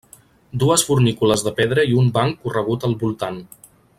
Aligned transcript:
Dues 0.63 0.83
fornícules 0.87 1.43
de 1.49 1.53
pedra 1.61 1.85
i 1.91 1.95
un 2.05 2.11
banc 2.17 2.43
corregut 2.47 2.89
al 2.89 2.99
voltant. 3.07 3.41